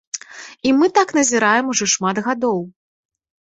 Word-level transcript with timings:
І 0.69 0.71
мы 0.77 0.89
так 0.95 1.13
назіраем 1.19 1.65
ужо 1.77 1.91
шмат 1.95 2.25
гадоў. 2.33 2.59